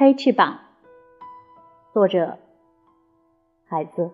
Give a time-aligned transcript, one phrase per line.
[0.00, 0.60] 黑翅膀，
[1.92, 2.38] 作者
[3.66, 4.10] 孩子。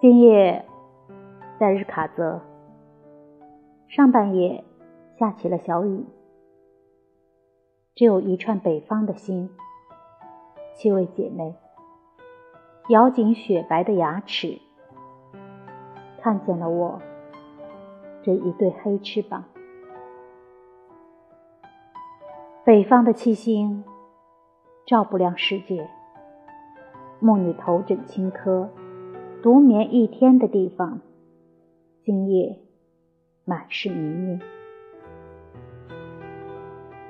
[0.00, 0.64] 今夜
[1.58, 2.40] 在日喀则，
[3.88, 4.64] 上半夜
[5.18, 6.06] 下起了小雨，
[7.94, 9.50] 只有一串北方的心，
[10.74, 11.54] 七位姐妹
[12.88, 14.58] 咬紧雪白的牙齿，
[16.22, 17.02] 看见了我
[18.22, 19.44] 这一对黑翅膀。
[22.62, 23.82] 北方的七星
[24.86, 25.88] 照不亮世界，
[27.18, 28.68] 梦女头枕青稞，
[29.42, 31.00] 独眠一天的地方，
[32.04, 32.58] 今夜
[33.46, 34.40] 满是泥泞。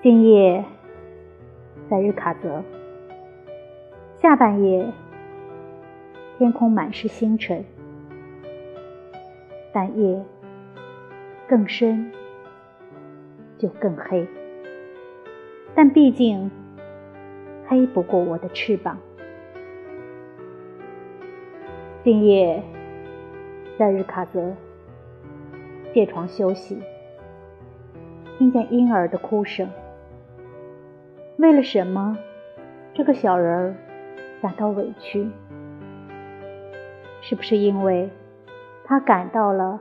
[0.01, 0.65] 今夜
[1.91, 2.63] 在日喀则，
[4.23, 4.93] 下半夜
[6.39, 7.65] 天空满是星辰，
[9.73, 10.25] 但夜
[11.49, 12.13] 更深
[13.59, 14.29] 就更黑。
[15.75, 16.51] 但毕竟
[17.67, 18.99] 黑不过我的翅膀。
[22.03, 22.63] 今夜
[23.79, 24.55] 在日喀则
[25.93, 26.79] 借床休息，
[28.39, 29.69] 听见婴儿的哭声。
[31.37, 32.19] 为了什么，
[32.93, 33.75] 这个小人儿
[34.43, 35.29] 感到委屈？
[37.23, 38.11] 是不是因为
[38.85, 39.81] 他感到了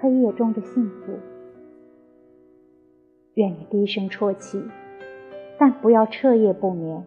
[0.00, 1.18] 黑夜中的幸福？
[3.34, 4.62] 愿你低声啜泣。
[5.58, 7.04] 但不要彻夜不眠。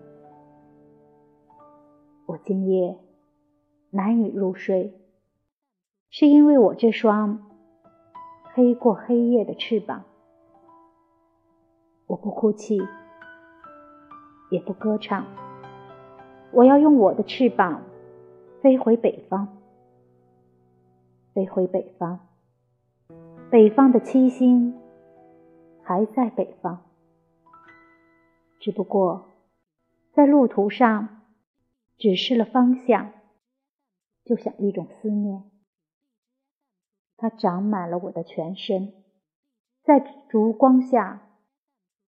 [2.25, 2.97] 我今夜
[3.89, 4.93] 难以入睡，
[6.09, 7.39] 是因为我这双
[8.53, 10.03] 黑过黑夜的翅膀。
[12.07, 12.81] 我不哭泣，
[14.49, 15.25] 也不歌唱，
[16.51, 17.81] 我要用我的翅膀
[18.61, 19.47] 飞回北方，
[21.33, 22.19] 飞回北方。
[23.49, 24.73] 北方的七星
[25.83, 26.86] 还在北方。
[28.67, 29.29] 只不过，
[30.11, 31.21] 在路途上
[31.97, 33.13] 指示了方向，
[34.25, 35.49] 就像一种思念，
[37.15, 39.05] 它长满了我的全身，
[39.83, 41.31] 在烛光下，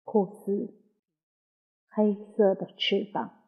[0.03, 0.75] 酷似
[1.87, 3.42] 黑色的翅膀。